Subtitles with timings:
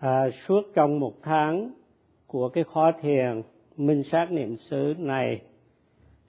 [0.00, 1.70] à, suốt trong một tháng
[2.26, 3.42] của cái khóa thiền
[3.76, 5.40] minh sát niệm xứ này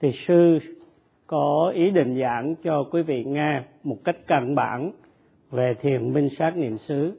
[0.00, 0.58] thì sư
[1.26, 4.92] có ý định giảng cho quý vị nghe một cách căn bản
[5.50, 7.12] về thiền minh sát niệm xứ.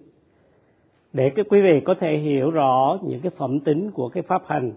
[1.13, 4.41] Để cái quý vị có thể hiểu rõ những cái phẩm tính của cái pháp
[4.47, 4.71] hành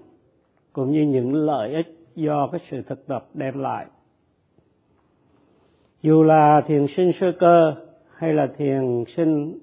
[0.72, 3.86] cũng như những lợi ích do cái sự thực tập đem lại.
[6.02, 7.74] Dù là thiền sinh sơ cơ
[8.14, 9.58] hay là thiền sinh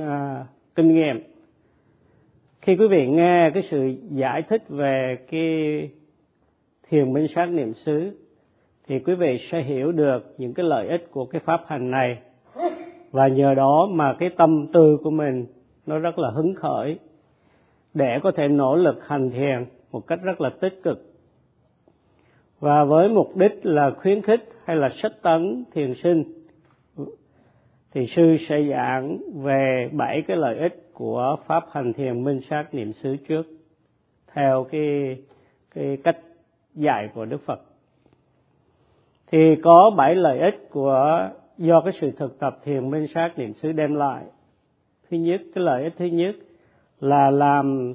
[0.00, 1.27] à, kinh nghiệm
[2.68, 5.90] khi quý vị nghe cái sự giải thích về cái
[6.88, 8.10] thiền minh sát niệm xứ,
[8.86, 12.18] thì quý vị sẽ hiểu được những cái lợi ích của cái pháp hành này.
[13.10, 15.46] Và nhờ đó mà cái tâm tư của mình
[15.86, 16.98] nó rất là hứng khởi
[17.94, 21.12] để có thể nỗ lực hành thiền một cách rất là tích cực.
[22.60, 26.24] Và với mục đích là khuyến khích hay là sách tấn thiền sinh
[27.92, 32.74] thì sư sẽ giảng về bảy cái lợi ích của pháp hành thiền minh sát
[32.74, 33.46] niệm xứ trước,
[34.34, 35.16] theo cái
[35.74, 36.18] cái cách
[36.74, 37.60] dạy của Đức Phật.
[39.30, 43.54] Thì có bảy lợi ích của, do cái sự thực tập thiền minh sát niệm
[43.54, 44.24] xứ đem lại.
[45.10, 46.34] Thứ nhất, cái lợi ích thứ nhất
[47.00, 47.94] là làm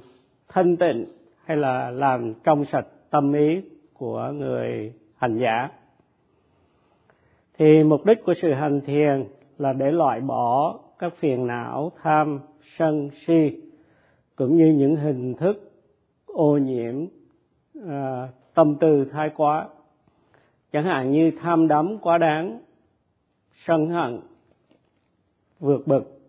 [0.50, 1.06] thanh tịnh
[1.46, 3.62] hay là làm trong sạch tâm ý
[3.94, 5.70] của người hành giả.
[7.58, 9.26] Thì mục đích của sự hành thiền
[9.58, 12.40] là để loại bỏ các phiền não tham
[12.78, 13.62] sân si
[14.36, 15.72] cũng như những hình thức
[16.26, 17.06] ô nhiễm
[17.88, 19.68] à, tâm tư thái quá.
[20.72, 22.60] Chẳng hạn như tham đắm quá đáng
[23.66, 24.20] sân hận
[25.60, 26.22] vượt bực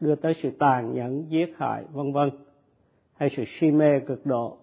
[0.00, 2.30] đưa tới sự tàn nhẫn giết hại vân vân
[3.16, 4.56] hay sự si mê cực độ.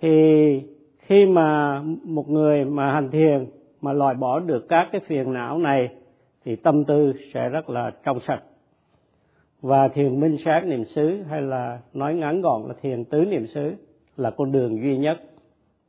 [0.00, 0.62] Thì
[0.98, 3.46] khi mà một người mà hành thiền
[3.80, 5.88] mà loại bỏ được các cái phiền não này
[6.44, 8.42] thì tâm tư sẽ rất là trong sạch.
[9.60, 13.46] Và thiền minh sát niệm xứ hay là nói ngắn gọn là thiền tứ niệm
[13.46, 13.74] xứ
[14.16, 15.18] là con đường duy nhất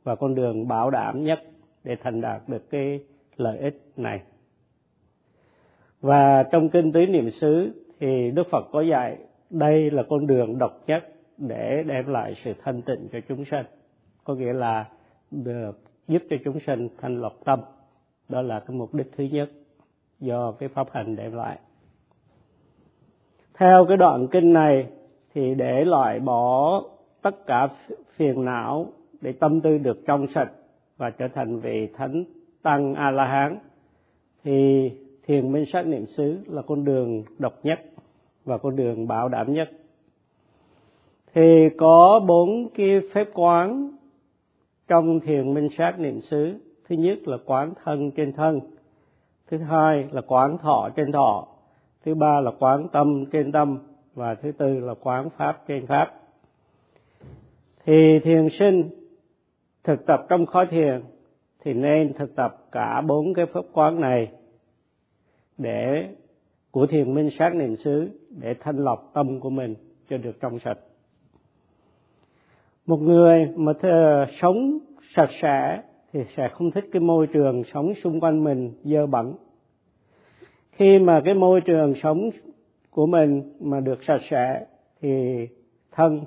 [0.04, 1.38] và con đường bảo đảm nhất
[1.84, 3.00] để thành đạt được cái
[3.36, 4.22] lợi ích này.
[6.00, 9.18] Và trong kinh tứ niệm xứ thì đức phật có dạy
[9.50, 11.04] đây là con đường độc nhất
[11.38, 13.64] để đem lại sự thanh tịnh cho chúng sanh.
[14.24, 14.88] Có nghĩa là
[15.30, 17.60] được giúp cho chúng sanh thanh lọc tâm.
[18.28, 19.50] Đó là cái mục đích thứ nhất
[20.20, 21.58] do cái pháp hành đem lại.
[23.54, 24.86] Theo cái đoạn kinh này
[25.34, 26.82] thì để loại bỏ
[27.22, 27.68] tất cả
[28.16, 28.86] phiền não
[29.20, 30.52] để tâm tư được trong sạch
[30.96, 32.24] và trở thành vị thánh
[32.62, 33.58] tăng a la hán
[34.44, 34.90] thì
[35.26, 37.80] thiền minh sát niệm xứ là con đường độc nhất
[38.44, 39.70] và con đường bảo đảm nhất.
[41.34, 43.90] Thì có bốn cái phép quán
[44.88, 46.54] trong thiền minh sát niệm xứ.
[46.88, 48.60] Thứ nhất là quán thân trên thân
[49.50, 51.46] thứ hai là quán thọ trên thọ
[52.04, 53.78] thứ ba là quán tâm trên tâm
[54.14, 56.14] và thứ tư là quán pháp trên pháp.
[57.84, 58.90] Thì thiền sinh
[59.84, 61.02] thực tập trong khói thiền
[61.64, 64.32] thì nên thực tập cả bốn cái pháp quán này
[65.58, 66.08] để
[66.70, 69.74] của thiền minh sát niệm xứ để thanh lọc tâm của mình
[70.10, 70.78] cho được trong sạch.
[72.86, 74.78] Một người mà thờ, sống
[75.16, 75.82] sạch sẽ
[76.12, 79.34] thì sẽ không thích cái môi trường sống xung quanh mình dơ bẩn.
[80.72, 82.30] Khi mà cái môi trường sống
[82.90, 84.66] của mình mà được sạch sẽ
[85.00, 85.46] thì
[85.92, 86.20] thân,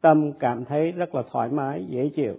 [0.00, 2.34] tâm cảm thấy rất là thoải mái, dễ chịu.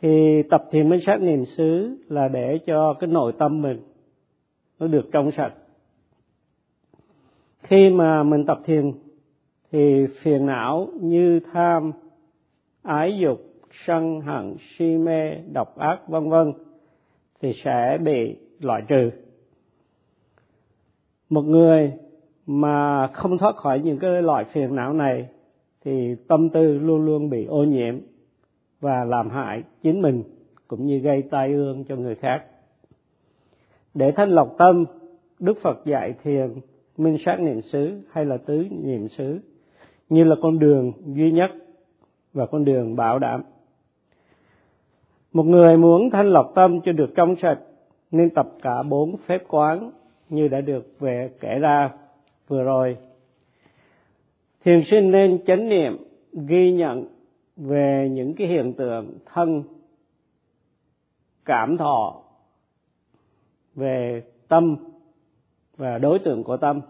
[0.00, 3.80] Thì tập thiền minh sát niệm xứ là để cho cái nội tâm mình
[4.78, 5.54] nó được trong sạch.
[7.62, 8.92] Khi mà mình tập thiền
[9.72, 11.92] thì phiền não như tham,
[12.82, 13.40] ái dục
[13.86, 16.52] sân hận, si mê, độc ác, vân vân,
[17.40, 19.10] thì sẽ bị loại trừ.
[21.30, 21.92] Một người
[22.46, 25.28] mà không thoát khỏi những cái loại phiền não này,
[25.84, 27.98] thì tâm tư luôn luôn bị ô nhiễm
[28.80, 30.22] và làm hại chính mình,
[30.68, 32.44] cũng như gây tai ương cho người khác.
[33.94, 34.84] Để thanh lọc tâm,
[35.38, 36.50] đức phật dạy thiền,
[36.96, 39.38] minh sát niệm xứ hay là tứ niệm xứ,
[40.08, 41.50] như là con đường duy nhất
[42.32, 43.42] và con đường bảo đảm
[45.36, 47.58] một người muốn thanh lọc tâm cho được trong sạch,
[48.10, 49.90] nên tập cả bốn phép quán
[50.28, 51.90] như đã được về kể ra
[52.48, 52.96] vừa rồi.
[54.64, 55.96] Thiền sinh nên chánh niệm,
[56.32, 57.08] ghi nhận
[57.56, 59.62] về những cái hiện tượng thân,
[61.44, 62.22] cảm thọ
[63.74, 64.76] về tâm
[65.76, 66.80] và đối tượng của tâm.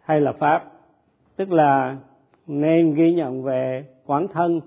[0.00, 0.72] Hay là pháp,
[1.36, 1.96] tức là
[2.46, 4.60] nên ghi nhận về quán thân,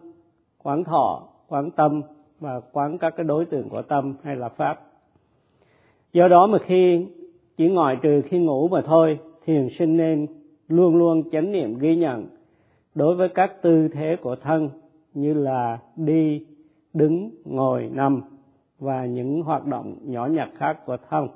[0.63, 2.01] quán thọ quán tâm
[2.39, 4.81] và quán các cái đối tượng của tâm hay là pháp.
[6.13, 7.07] Do đó mà khi
[7.57, 10.27] chỉ ngoại trừ khi ngủ mà thôi thiền sinh nên
[10.67, 12.27] luôn luôn chánh niệm ghi nhận
[12.95, 14.69] đối với các tư thế của thân
[15.13, 16.45] như là đi,
[16.93, 18.21] đứng, ngồi, nằm
[18.79, 21.27] và những hoạt động nhỏ nhặt khác của thân,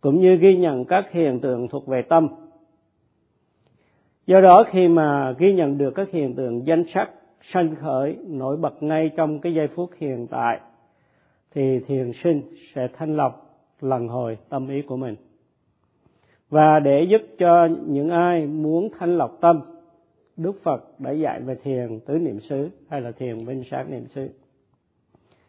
[0.00, 2.28] cũng như ghi nhận các hiện tượng thuộc về tâm.
[4.26, 7.10] Do đó khi mà ghi nhận được các hiện tượng danh sắc
[7.42, 10.60] sanh khởi, nổi bật ngay trong cái giây phút hiện tại,
[11.54, 12.42] thì thiền sinh
[12.74, 13.48] sẽ thanh lọc
[13.80, 15.16] lần hồi tâm ý của mình.
[16.50, 19.60] Và để giúp cho những ai muốn thanh lọc tâm,
[20.36, 24.06] đức phật đã dạy về thiền tứ niệm xứ hay là thiền minh sát niệm
[24.06, 24.28] xứ.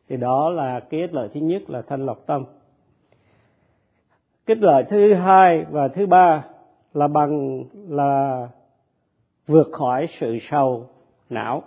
[0.09, 2.45] Thì đó là cái ích lợi thứ nhất là thanh lọc tâm.
[4.45, 6.45] Cái lợi thứ hai và thứ ba
[6.93, 8.47] là bằng, là
[9.47, 10.85] vượt khỏi sự sầu
[11.29, 11.63] não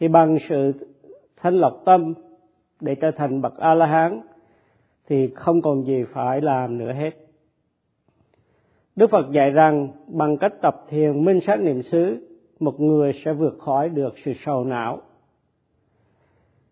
[0.00, 0.72] thì bằng sự
[1.36, 2.14] thanh lọc tâm
[2.80, 4.20] để trở thành bậc a la hán
[5.08, 7.10] thì không còn gì phải làm nữa hết.
[8.96, 12.28] Đức phật dạy rằng, bằng cách tập thiền minh sát niệm xứ,
[12.60, 15.00] một người sẽ vượt khỏi được sự sầu não.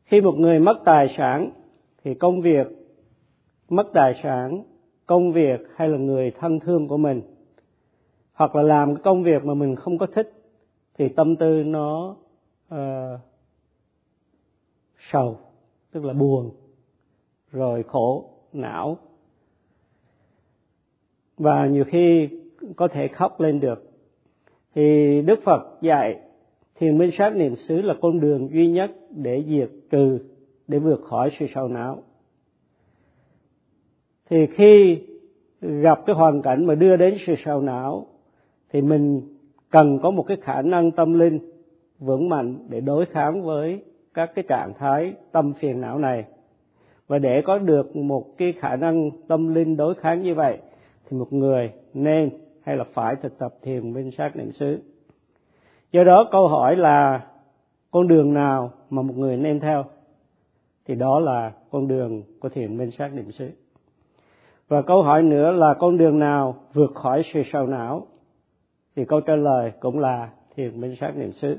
[0.04, 1.50] Khi một người mất tài sản,
[2.04, 2.66] thì công việc,
[3.68, 4.62] mất tài sản,
[5.06, 7.22] công việc hay là người thân thương của mình,
[8.32, 10.32] hoặc là làm cái công việc mà mình không có thích,
[10.98, 12.16] thì tâm tư nó
[12.74, 13.20] uh,
[15.12, 15.38] sầu
[15.92, 16.50] tức là buồn
[17.50, 18.98] rồi khổ não.
[21.36, 22.28] Và nhiều khi
[22.76, 23.90] có thể khóc lên được.
[24.74, 26.20] Thì đức phật dạy
[26.74, 30.18] thiền minh sát niệm xứ là con đường duy nhất để diệt trừ
[30.68, 32.02] để vượt khỏi sự sầu não.
[34.30, 35.02] Thì khi
[35.60, 38.06] gặp cái hoàn cảnh mà đưa đến sự sầu não
[38.70, 39.22] thì mình
[39.70, 41.57] cần có một cái khả năng tâm linh
[41.98, 43.82] vững mạnh để đối kháng với
[44.14, 46.24] các cái trạng thái tâm phiền não này.
[47.08, 50.58] Và để có được một cái khả năng tâm linh đối kháng như vậy,
[51.08, 52.30] thì một người nên
[52.62, 54.82] hay là phải thực tập thiền minh sát niệm xứ.
[55.92, 57.26] Do đó câu hỏi là
[57.90, 59.84] con đường nào mà một người nên theo?
[60.86, 63.50] Thì đó là con đường của thiền minh sát niệm xứ.
[64.68, 68.06] Và câu hỏi nữa là con đường nào vượt khỏi sự sầu não?
[68.96, 71.56] Thì câu trả lời cũng là thiền minh sát niệm xứ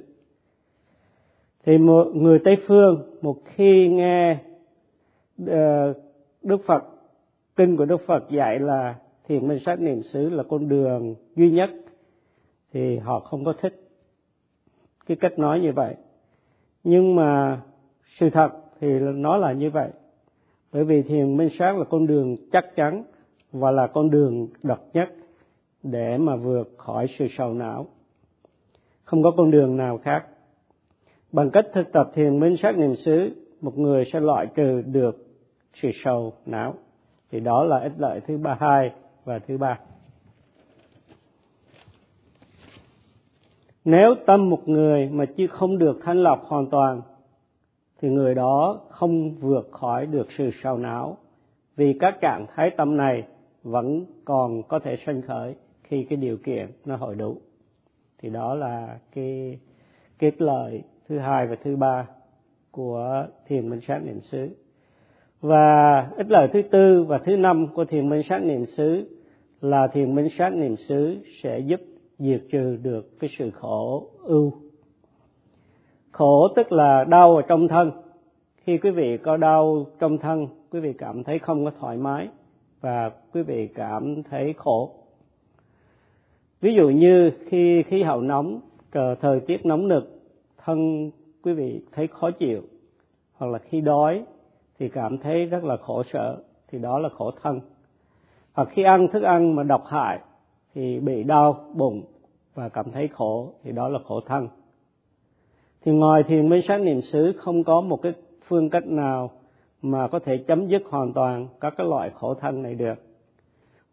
[1.65, 4.38] thì một người tây phương, một khi nghe
[5.47, 5.94] ờ,
[6.44, 6.83] đức phật,
[7.56, 8.95] kinh của đức phật dạy là
[9.27, 11.69] thiền minh sát niệm xứ là con đường duy nhất,
[12.73, 13.89] thì họ không có thích
[15.06, 15.95] cái cách nói như vậy.
[16.83, 17.62] Nhưng mà
[18.19, 19.89] sự thật thì nó là như vậy.
[20.71, 23.03] Bởi vì thiền minh sát là con đường chắc chắn
[23.51, 25.09] và là con đường độc nhất
[25.83, 27.88] để mà vượt khỏi sự sầu não.
[29.03, 30.25] Không có con đường nào khác
[31.31, 33.29] bằng cách thực tập thiền minh sát niệm xứ,
[33.61, 35.17] một người sẽ loại trừ được
[35.73, 36.73] sự sầu não.
[37.31, 38.91] Thì đó là ích lợi thứ ba hai
[39.25, 39.79] và thứ ba.
[43.85, 47.01] Nếu tâm một người mà chưa không được thanh lọc hoàn toàn,
[48.01, 51.17] thì người đó không vượt khỏi được sự sầu não,
[51.75, 53.23] vì các trạng thái tâm này
[53.63, 57.37] vẫn còn có thể sanh khởi khi cái điều kiện nó hội đủ.
[58.17, 59.59] Thì đó là cái
[60.19, 62.07] kết lợi thứ hai và thứ ba
[62.71, 64.50] của thiền minh sát niệm xứ.
[65.41, 69.07] Và ích lợi thứ tư và thứ năm của thiền minh sát niệm xứ
[69.61, 71.81] là thiền minh sát niệm xứ sẽ giúp
[72.17, 74.53] diệt trừ được cái sự khổ ưu.
[76.12, 77.91] Khổ tức là đau ở trong thân.
[78.57, 82.27] Khi quý vị có đau trong thân, quý vị cảm thấy không có thoải mái
[82.81, 84.95] và quý vị cảm thấy khổ.
[86.62, 88.60] Ví dụ như khi khí hậu nóng
[89.22, 90.18] thời tiết nóng nực
[90.69, 91.11] thân,
[91.43, 92.61] quý vị thấy khó chịu,
[93.38, 94.23] hoặc là khi đói
[94.79, 97.59] thì cảm thấy rất là khổ sở, thì đó là khổ thân.
[98.53, 100.19] Hoặc khi ăn thức ăn mà độc hại
[100.73, 102.03] thì bị đau bụng
[102.55, 104.47] và cảm thấy khổ, thì đó là khổ thân.
[105.81, 108.13] Thì ngoài thiền minh sát niệm xứ, không có một cái
[108.47, 109.31] phương cách nào
[109.81, 112.95] mà có thể chấm dứt hoàn toàn các cái loại khổ thân này được.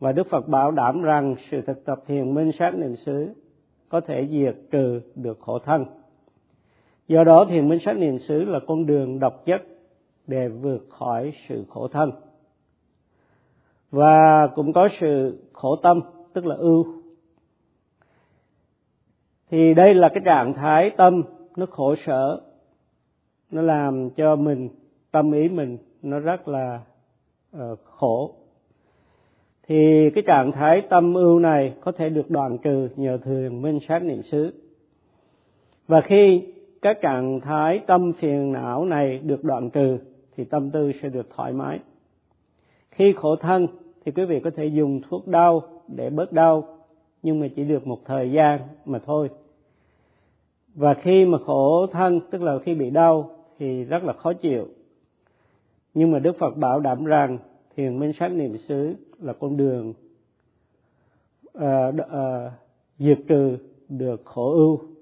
[0.00, 3.34] Và đức phật bảo đảm rằng sự thực tập thiền minh sát niệm xứ
[3.88, 5.84] có thể diệt trừ được khổ thân
[7.08, 9.62] do đó thiền minh sát niệm xứ là con đường độc nhất
[10.26, 12.12] để vượt khỏi sự khổ thân.
[13.90, 16.00] Và cũng có sự khổ tâm
[16.32, 16.86] tức là ưu.
[19.50, 21.22] Thì đây là cái trạng thái tâm
[21.56, 22.40] nó khổ sở.
[23.50, 24.68] Nó làm cho mình
[25.10, 26.80] tâm ý mình nó rất là
[27.56, 28.34] uh, khổ.
[29.68, 33.78] Thì cái trạng thái tâm ưu này có thể được đoạn trừ nhờ thường minh
[33.88, 34.54] sát niệm xứ.
[35.86, 36.52] Và khi
[36.86, 39.98] các trạng thái tâm phiền não này được đoạn trừ
[40.36, 41.78] thì tâm tư sẽ được thoải mái.
[42.90, 43.66] Khi khổ thân
[44.04, 46.78] thì quý vị có thể dùng thuốc đau để bớt đau
[47.22, 49.30] nhưng mà chỉ được một thời gian mà thôi.
[50.74, 54.66] Và khi mà khổ thân tức là khi bị đau thì rất là khó chịu.
[55.94, 57.38] Nhưng mà đức phật bảo đảm rằng
[57.76, 59.94] thiền minh sát niệm xứ là con đường
[61.58, 61.64] uh,
[61.94, 62.52] uh,
[62.98, 63.56] diệt trừ
[63.88, 64.95] được khổ ưu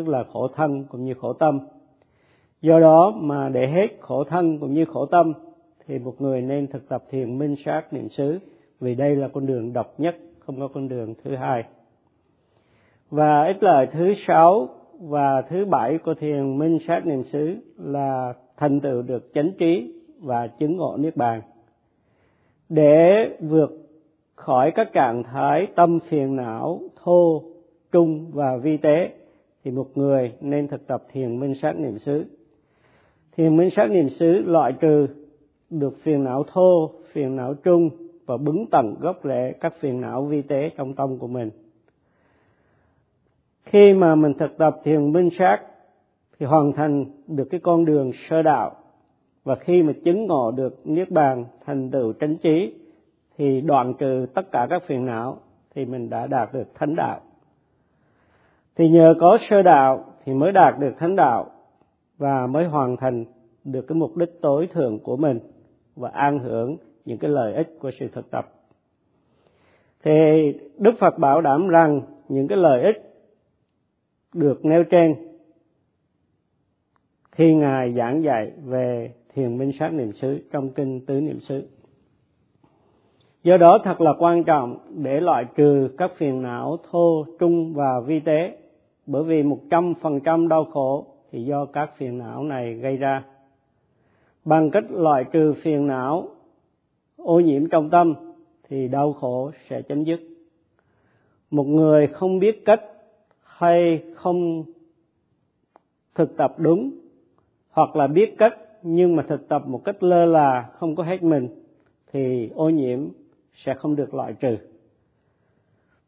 [0.00, 1.60] tức là khổ thân cũng như khổ tâm.
[2.62, 5.32] Do đó mà để hết khổ thân cũng như khổ tâm,
[5.86, 8.38] thì một người nên thực tập thiền minh sát niệm xứ,
[8.80, 11.64] vì đây là con đường độc nhất, không có con đường thứ hai.
[13.10, 14.68] Và ít lời, thứ sáu
[15.00, 19.94] và thứ bảy của thiền minh sát niệm xứ là thành tựu được chánh trí
[20.20, 21.42] và chứng ngộ niết bàn.
[22.68, 23.70] Để vượt
[24.34, 27.42] khỏi các trạng thái tâm phiền não, thô,
[27.92, 29.10] trung và vi tế
[29.64, 32.24] thì một người nên thực tập thiền minh sát niệm xứ.
[33.36, 35.06] Thiền minh sát niệm xứ loại trừ
[35.70, 37.90] được phiền não thô, phiền não trung
[38.26, 41.50] và bứng tận gốc rễ các phiền não vi tế trong tâm của mình.
[43.64, 45.58] Khi mà mình thực tập thiền minh sát
[46.38, 48.74] thì hoàn thành được cái con đường sơ đạo
[49.44, 52.74] và khi mà chứng ngộ được niết bàn thành tựu chánh trí
[53.38, 55.38] thì đoạn trừ tất cả các phiền não
[55.74, 57.20] thì mình đã đạt được thánh đạo
[58.76, 61.50] thì nhờ có sơ đạo thì mới đạt được thánh đạo
[62.18, 63.24] và mới hoàn thành
[63.64, 65.38] được cái mục đích tối thượng của mình
[65.96, 68.52] và an hưởng những cái lợi ích của sự thực tập.
[70.02, 70.12] Thì
[70.78, 72.96] đức phật bảo đảm rằng những cái lợi ích
[74.34, 75.14] được nêu trên
[77.32, 81.68] khi ngài giảng dạy về thiền minh sát niệm xứ trong kinh tứ niệm xứ.
[83.42, 88.00] Do đó thật là quan trọng để loại trừ các phiền não thô trung và
[88.06, 88.56] vi tế
[89.10, 92.96] bởi vì một trăm phần trăm đau khổ thì do các phiền não này gây
[92.96, 93.24] ra.
[94.44, 96.28] Bằng cách loại trừ phiền não,
[97.16, 98.14] ô nhiễm trong tâm,
[98.68, 100.20] thì đau khổ sẽ chấm dứt.
[101.50, 102.82] Một người không biết cách
[103.42, 104.64] hay không
[106.14, 106.90] thực tập đúng,
[107.70, 111.22] hoặc là biết cách nhưng mà thực tập một cách lơ là, không có hết
[111.22, 111.48] mình,
[112.12, 113.08] thì ô nhiễm
[113.54, 114.56] sẽ không được loại trừ.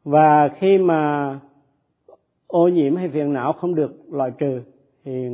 [0.05, 1.41] Và khi mà
[2.53, 4.63] ô nhiễm hay phiền não không được loại trừ
[5.05, 5.29] thì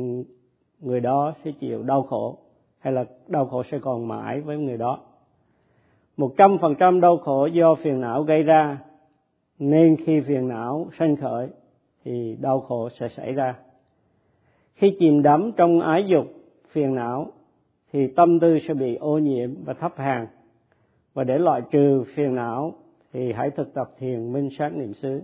[0.79, 2.37] người đó sẽ chịu đau khổ
[2.79, 4.99] hay là đau khổ sẽ còn mãi với người đó.
[6.17, 8.77] Một trăm phần trăm đau khổ do phiền não gây ra,
[9.59, 11.47] nên khi phiền não sanh khởi
[12.03, 13.55] thì đau khổ sẽ xảy ra.
[14.73, 16.25] Khi chìm đắm trong ái dục,
[16.71, 17.27] phiền não
[17.91, 20.27] thì tâm tư sẽ bị ô nhiễm và thấp hàng
[21.13, 22.73] và để loại trừ phiền não
[23.13, 25.21] thì hãy thực tập thiền minh sát niệm xứ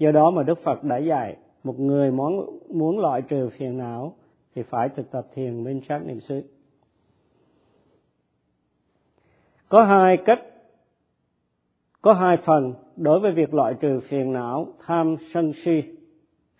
[0.00, 4.14] do đó mà đức phật đã dạy, một người muốn muốn loại trừ phiền não
[4.54, 6.42] thì phải thực tập thiền minh sát niệm xứ.
[9.68, 10.38] Có hai cách,
[12.02, 15.82] có hai phần đối với việc loại trừ phiền não, tham sân si,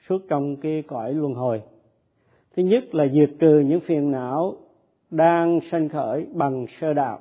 [0.08, 1.62] suốt trong cái cõi luân hồi.
[2.56, 4.56] Thứ nhất là diệt trừ những phiền não
[5.10, 7.18] đang sanh khởi bằng sơ đạo.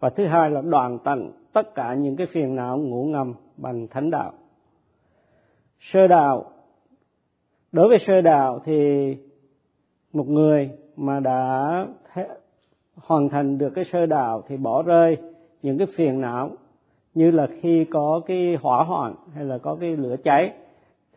[0.00, 3.88] Và thứ hai là đoạn tận tất cả những cái phiền não ngủ ngầm bằng
[3.88, 4.32] thánh đạo
[5.80, 6.44] sơ đạo.
[7.72, 9.16] Đối với sơ đạo thì
[10.12, 11.86] một người mà đã
[12.96, 15.16] hoàn thành được cái sơ đạo thì bỏ rơi
[15.62, 16.50] những cái phiền não
[17.14, 20.52] như là khi có cái hỏa hoạn hay là có cái lửa cháy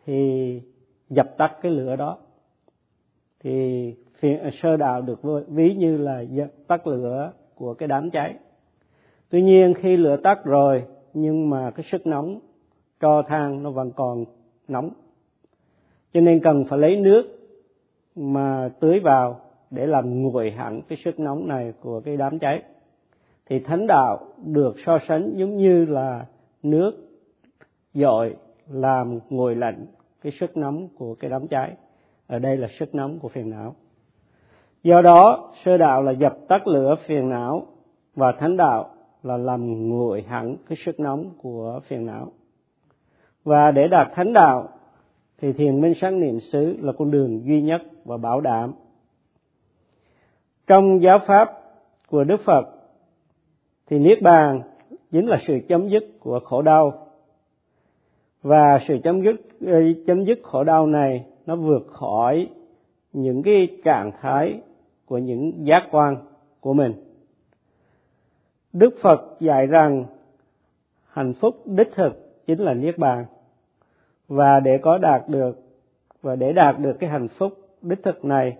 [0.06, 0.60] thì
[1.10, 2.18] dập tắt cái lửa đó.
[3.40, 8.34] Thì phiền, sơ đạo được ví như là dập tắt lửa của cái đám cháy.
[9.30, 12.38] Tuy nhiên khi lửa tắt rồi nhưng mà cái sức nóng
[13.00, 14.24] cho than nó vẫn còn
[14.68, 14.90] nóng.
[16.12, 17.22] Cho nên cần phải lấy nước
[18.16, 19.40] mà tưới vào
[19.70, 22.62] để làm nguội hẳn cái sức nóng này của cái đám cháy.
[23.46, 26.26] Thì thánh đạo được so sánh giống như là
[26.62, 26.92] nước
[27.94, 28.36] dội
[28.68, 29.86] làm nguội lạnh
[30.22, 31.76] cái sức nóng của cái đám cháy.
[32.26, 33.74] Ở đây là sức nóng của phiền não.
[34.82, 37.66] Do đó, sơ đạo là dập tắt lửa phiền não
[38.14, 42.32] và thánh đạo là làm nguội hẳn cái sức nóng của phiền não
[43.44, 44.68] và để đạt thánh đạo,
[45.38, 48.72] thì thiền minh sáng niệm xứ là con đường duy nhất và bảo đảm.
[50.66, 51.50] Trong giáo pháp
[52.08, 52.64] của đức phật,
[53.86, 54.62] thì niết bàn
[55.10, 57.08] chính là sự chấm dứt của khổ đau.
[58.42, 59.36] Và sự chấm dứt
[59.66, 62.48] ờ, chấm dứt khổ đau này, nó vượt khỏi
[63.12, 64.60] những cái trạng thái
[65.06, 66.16] của những giác quan
[66.60, 66.92] của mình.
[68.72, 70.04] Đức phật dạy rằng,
[71.08, 73.24] hạnh phúc đích thực chính là niết bàn
[74.28, 75.62] và để có đạt được,
[76.22, 78.56] và để đạt được cái hạnh phúc đích thực này,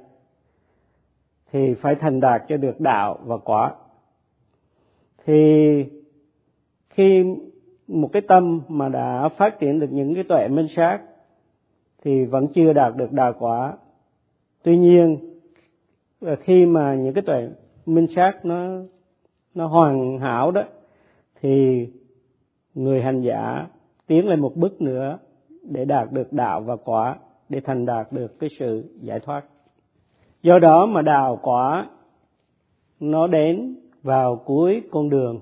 [1.53, 3.75] thì phải thành đạt cho được đạo và quả.
[5.25, 5.85] Thì
[6.91, 7.25] khi
[7.89, 11.01] một cái tâm mà đã phát triển được những cái tuệ minh sát,
[12.03, 13.77] thì vẫn chưa đạt được đà quả.
[14.63, 15.19] Tuy nhiên,
[16.41, 17.49] khi mà những cái tuệ
[17.87, 18.81] minh sát nó
[19.55, 20.63] nó hoàn hảo đó,
[21.41, 21.87] thì
[22.75, 23.67] người hành giả
[24.07, 25.19] tiến lên một bước nữa
[25.65, 27.17] để đạt được đạo và quả
[27.49, 29.45] để thành đạt được cái sự giải thoát.
[30.43, 31.87] Do đó mà đạo quả
[33.01, 35.41] nó đến vào cuối con đường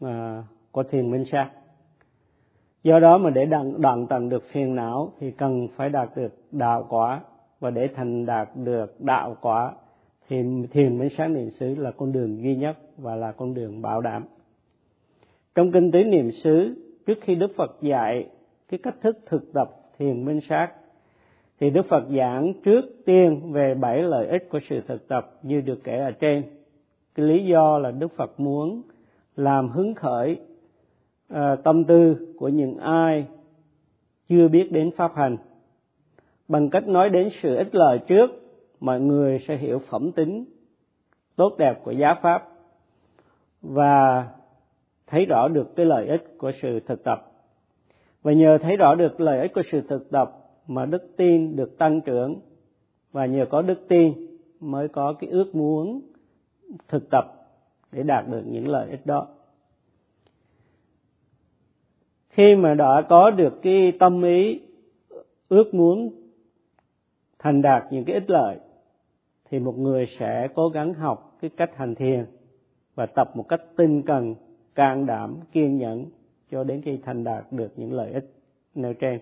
[0.00, 1.50] mà của thiền minh sát.
[2.82, 6.32] Do đó mà để đoạn, đoạn tận được phiền não thì cần phải đạt được
[6.52, 7.20] đạo quả.
[7.60, 9.72] Và để thành đạt được đạo quả
[10.28, 10.36] thì
[10.72, 14.00] thiền minh sát niệm xứ là con đường duy nhất và là con đường bảo
[14.00, 14.24] đảm.
[15.54, 16.74] Trong kinh tứ niệm xứ
[17.06, 18.26] trước khi đức phật dạy
[18.70, 20.72] cái cách thức thực tập thiền minh sát.
[21.60, 25.60] Thì đức phật giảng trước tiên về bảy lợi ích của sự thực tập như
[25.60, 26.44] được kể ở trên.
[27.14, 28.82] Cái lý do là đức phật muốn
[29.36, 30.40] làm hứng khởi
[31.32, 33.26] uh, tâm tư của những ai
[34.28, 35.36] chưa biết đến pháp hành.
[36.48, 38.30] Bằng cách nói đến sự ích lợi trước
[38.80, 40.44] mọi người sẽ hiểu phẩm tính
[41.36, 42.48] tốt đẹp của giá pháp
[43.62, 44.28] và
[45.06, 47.29] thấy rõ được cái lợi ích của sự thực tập
[48.22, 50.36] và nhờ thấy rõ được lợi ích của sự thực tập
[50.66, 52.40] mà đức tin được tăng trưởng.
[53.12, 54.26] Và nhờ có đức tin
[54.60, 56.00] mới có cái ước muốn
[56.88, 57.24] thực tập
[57.92, 59.28] để đạt được những lợi ích đó.
[62.30, 64.60] Khi mà đã có được cái tâm ý,
[65.48, 66.10] ước muốn
[67.38, 68.56] thành đạt những cái ích lợi,
[69.50, 72.26] thì một người sẽ cố gắng học cái cách hành thiền
[72.94, 74.34] và tập một cách tinh cần,
[74.74, 76.04] can đảm, kiên nhẫn
[76.50, 78.30] cho đến khi thành đạt được những lợi ích
[78.74, 79.20] nêu trên.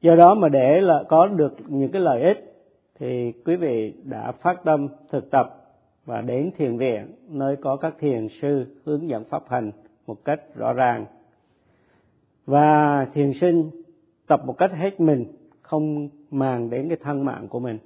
[0.00, 2.54] Do đó mà để là có được những cái lợi ích
[2.98, 5.64] thì quý vị đã phát tâm thực tập
[6.04, 9.72] và đến thiền viện, nơi có các thiền sư hướng dẫn pháp hành
[10.06, 11.06] một cách rõ ràng.
[12.46, 13.70] Và thiền sinh
[14.26, 15.26] tập một cách hết mình,
[15.62, 17.78] không màng đến cái thân mạng của mình.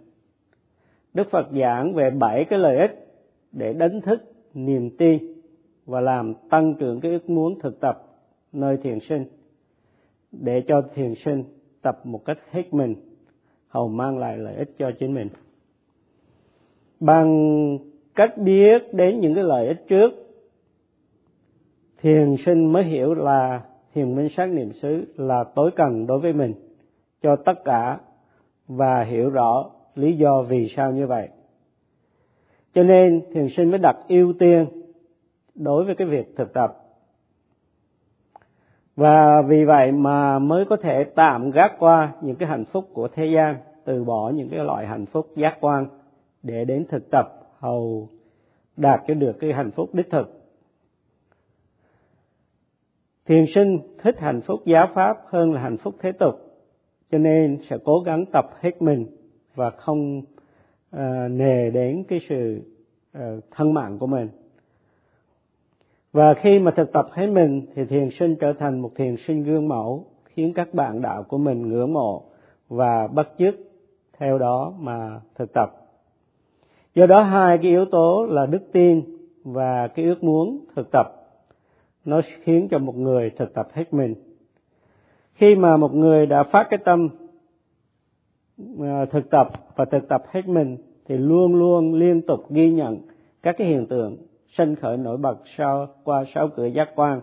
[1.15, 3.09] Đức phật giảng về bảy cái lợi ích
[3.53, 4.23] để đánh thức
[4.55, 5.38] niềm tin
[5.89, 8.03] và làm tăng trưởng cái ước muốn thực tập
[8.53, 9.25] nơi thiền sinh,
[10.33, 11.45] để cho thiền sinh
[11.83, 12.95] tập một cách hết mình,
[13.69, 15.29] hầu mang lại lợi ích cho chính mình.
[17.01, 17.79] Bằng
[18.15, 20.13] cách biết đến những cái lợi ích trước,
[22.01, 23.63] thiền sinh mới hiểu là
[23.95, 26.55] thiền minh sát niệm xứ là tối cần đối với mình,
[27.23, 28.01] cho tất cả,
[28.69, 31.29] và hiểu rõ lý do vì sao như vậy.
[32.75, 34.67] Cho nên thiền sinh mới đặt ưu tiên
[35.59, 36.77] đối với cái việc thực tập.
[38.97, 43.09] Và vì vậy mà mới có thể tạm gác qua những cái hạnh phúc của
[43.09, 45.87] thế gian từ bỏ những cái loại hạnh phúc giác quan
[46.43, 47.27] để đến thực tập
[47.59, 48.09] hầu
[48.77, 50.39] đạt cho được cái hạnh phúc đích thực.
[53.27, 56.35] Thiền sinh thích hạnh phúc giáo pháp hơn là hạnh phúc thế tục
[57.11, 59.07] cho nên sẽ cố gắng tập hết mình
[59.55, 60.19] và không
[60.97, 62.63] uh, nề đến cái sự
[63.19, 64.29] uh, thân mạng của mình
[66.19, 69.45] và khi mà thực tập hết mình thì thiền sinh trở thành một thiền sinh
[69.45, 72.23] gương mẫu, khiến các bạn đạo của mình ngưỡng mộ
[72.69, 73.55] và bắt chước
[74.19, 75.71] theo đó mà thực tập.
[76.95, 79.03] Do đó hai cái yếu tố là đức tin
[79.45, 81.07] và cái ước muốn thực tập.
[82.05, 84.15] Nó khiến cho một người thực tập hết mình.
[85.35, 87.09] Khi mà một người đã phát cái tâm
[88.81, 90.77] à, thực tập và thực tập hết mình
[91.09, 92.99] thì luôn luôn liên tục ghi nhận
[93.43, 94.17] các cái hiện tượng
[94.57, 97.21] sinh khởi nổi bật sau, qua sáu cửa giác quan.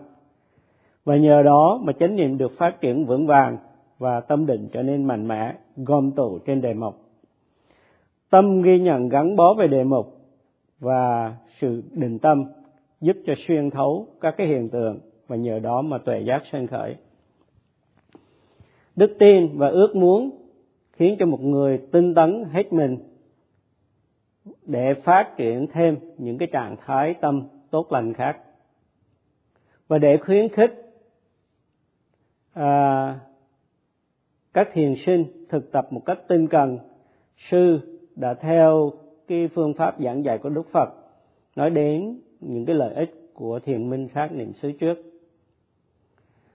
[1.04, 3.58] Và nhờ đó mà chánh niệm được phát triển vững vàng
[3.98, 6.94] và tâm định trở nên mạnh mẽ, gom tụ trên đề mục.
[8.30, 10.18] Tâm ghi nhận gắn bó về đề mục
[10.80, 12.44] và sự định tâm
[13.00, 16.66] giúp cho xuyên thấu các cái hiện tượng và nhờ đó mà tuệ giác sinh
[16.66, 16.96] khởi.
[18.96, 20.30] Đức tin và ước muốn
[20.92, 22.98] khiến cho một người tinh tấn hết mình
[24.66, 28.38] để phát triển thêm những cái trạng thái tâm tốt lành khác.
[29.88, 30.86] Và để khuyến khích
[32.52, 33.20] à,
[34.54, 36.78] các thiền sinh thực tập một cách tinh cần
[37.50, 37.78] sư
[38.16, 38.92] đã theo
[39.28, 40.88] cái phương pháp giảng dạy của đức phật
[41.56, 44.98] nói đến những cái lợi ích của thiền minh sát niệm xứ trước.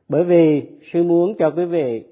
[0.10, 0.62] Bởi vì
[0.94, 2.04] sư muốn cho quý vị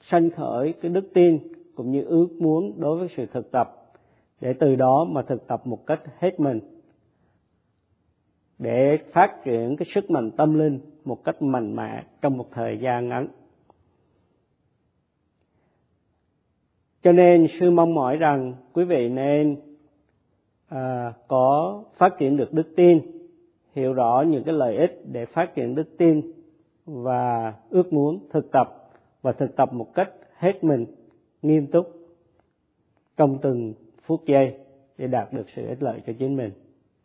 [0.00, 1.38] sanh khởi cái đức tin
[1.74, 3.75] cũng như ước muốn đối với sự thực tập
[4.40, 6.60] để từ đó mà thực tập một cách hết mình.
[8.58, 12.78] Để phát triển cái sức mạnh tâm linh một cách mạnh mẽ trong một thời
[12.78, 13.28] gian ngắn.
[17.02, 19.56] Cho nên sư mong mỏi rằng quý vị nên
[20.68, 23.00] à, có phát triển được đức tin
[23.72, 26.32] hiểu rõ những cái lợi ích để phát triển đức tin
[26.86, 28.90] và ước muốn thực tập
[29.22, 30.86] và thực tập một cách hết mình
[31.42, 31.92] nghiêm túc
[33.16, 33.74] trong từng
[34.06, 34.54] phút giây
[34.98, 36.52] để đạt được sự ích lợi cho chính mình.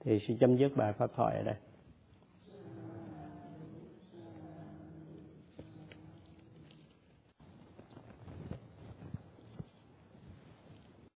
[0.06, 1.56] Thì xin chấm dứt bài pháp thoại ở đây.